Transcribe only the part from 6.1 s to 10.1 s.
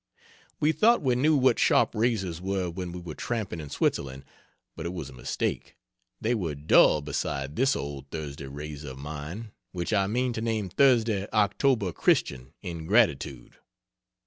they were dull beside this old Thursday razor of mine which I